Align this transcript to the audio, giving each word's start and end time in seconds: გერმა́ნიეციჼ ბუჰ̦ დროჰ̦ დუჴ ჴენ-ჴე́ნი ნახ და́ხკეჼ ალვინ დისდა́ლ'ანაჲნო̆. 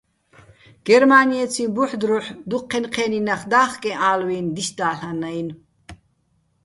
გერმა́ნიეციჼ 0.85 1.63
ბუჰ̦ 1.75 1.91
დროჰ̦ 2.01 2.27
დუჴ 2.49 2.61
ჴენ-ჴე́ნი 2.69 3.19
ნახ 3.27 3.41
და́ხკეჼ 3.51 3.91
ალვინ 4.09 4.47
დისდა́ლ'ანაჲნო̆. 4.55 5.55